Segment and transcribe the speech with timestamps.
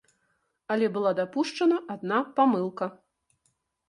[0.75, 2.89] Але была дапушчаная адна памылка.